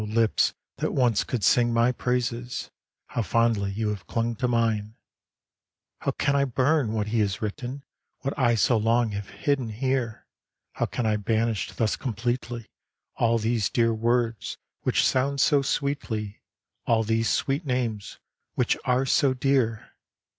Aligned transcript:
lips, 0.03 0.55
that 0.77 0.95
once 0.95 1.23
could 1.23 1.43
sing 1.43 1.71
my 1.71 1.91
praises, 1.91 2.71
How 3.09 3.21
fondly 3.21 3.69
you 3.71 3.89
have 3.89 4.07
clung 4.07 4.35
to 4.37 4.47
mine! 4.47 4.95
How 5.99 6.09
can 6.09 6.35
I 6.35 6.43
bum 6.43 6.93
what 6.93 7.09
He 7.09 7.19
has 7.19 7.39
written, 7.39 7.83
What 8.21 8.33
I 8.35 8.55
so 8.55 8.77
long 8.77 9.11
have 9.11 9.29
hidden 9.29 9.69
her 9.69 10.09
el 10.09 10.23
How 10.73 10.85
can 10.87 11.05
I 11.05 11.17
banish 11.17 11.71
thus 11.71 11.95
completely 11.95 12.71
All 13.17 13.37
these 13.37 13.69
dear 13.69 13.93
words, 13.93 14.57
which 14.81 15.05
sound 15.05 15.39
so 15.39 15.61
sweetly, 15.61 16.41
All 16.87 17.03
these 17.03 17.29
sweet 17.29 17.63
names, 17.67 18.17
which 18.55 18.75
are 18.83 19.05
so 19.05 19.35
dear 19.35 19.91